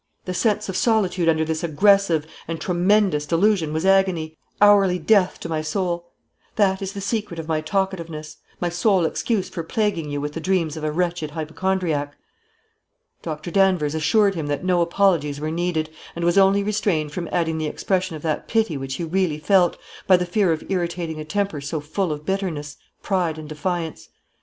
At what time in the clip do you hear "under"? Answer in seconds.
1.29-1.45